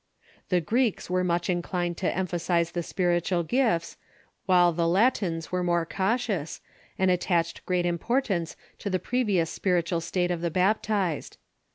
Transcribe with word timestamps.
The 0.49 0.61
Greeks 0.61 1.11
were 1.11 1.23
much 1.23 1.47
inclined 1.47 1.95
to 1.97 2.11
em 2.17 2.25
phasize 2.25 2.71
the 2.71 2.81
spiritual 2.81 3.43
gifts, 3.43 3.97
while 4.47 4.73
the 4.73 4.87
Latins 4.87 5.51
were 5.51 5.63
more 5.63 5.85
cau 5.85 6.15
tious, 6.17 6.59
and 6.97 7.11
attached 7.11 7.63
great 7.67 7.85
importance 7.85 8.55
to 8.79 8.89
the 8.89 8.97
previous 8.97 9.51
spiritual 9.51 10.01
state 10.01 10.31
of 10.31 10.41
the 10.41 10.49
baptized. 10.49 11.37